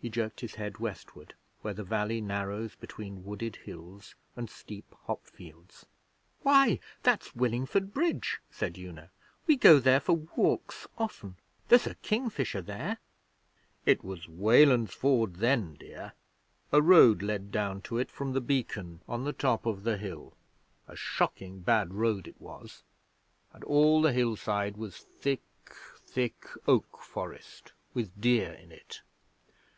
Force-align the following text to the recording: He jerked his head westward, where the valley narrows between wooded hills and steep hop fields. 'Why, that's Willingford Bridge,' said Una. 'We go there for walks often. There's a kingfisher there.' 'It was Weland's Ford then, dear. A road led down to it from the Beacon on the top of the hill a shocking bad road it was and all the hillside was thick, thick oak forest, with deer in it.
He 0.00 0.08
jerked 0.10 0.42
his 0.42 0.54
head 0.54 0.78
westward, 0.78 1.34
where 1.62 1.74
the 1.74 1.82
valley 1.82 2.20
narrows 2.20 2.76
between 2.76 3.24
wooded 3.24 3.56
hills 3.56 4.14
and 4.36 4.48
steep 4.48 4.94
hop 5.06 5.26
fields. 5.26 5.86
'Why, 6.42 6.78
that's 7.02 7.32
Willingford 7.34 7.92
Bridge,' 7.92 8.38
said 8.48 8.78
Una. 8.78 9.10
'We 9.48 9.56
go 9.56 9.80
there 9.80 9.98
for 9.98 10.12
walks 10.14 10.86
often. 10.98 11.34
There's 11.68 11.88
a 11.88 11.96
kingfisher 11.96 12.62
there.' 12.62 12.98
'It 13.86 14.04
was 14.04 14.28
Weland's 14.28 14.94
Ford 14.94 15.34
then, 15.34 15.74
dear. 15.74 16.12
A 16.70 16.80
road 16.80 17.20
led 17.20 17.50
down 17.50 17.82
to 17.82 17.98
it 17.98 18.12
from 18.12 18.34
the 18.34 18.40
Beacon 18.40 19.00
on 19.08 19.24
the 19.24 19.32
top 19.32 19.66
of 19.66 19.82
the 19.82 19.96
hill 19.96 20.32
a 20.86 20.94
shocking 20.94 21.58
bad 21.58 21.92
road 21.92 22.28
it 22.28 22.40
was 22.40 22.84
and 23.52 23.64
all 23.64 24.00
the 24.00 24.12
hillside 24.12 24.76
was 24.76 24.96
thick, 24.98 25.42
thick 25.96 26.46
oak 26.68 26.98
forest, 27.02 27.72
with 27.94 28.20
deer 28.20 28.52
in 28.52 28.70
it. 28.70 29.02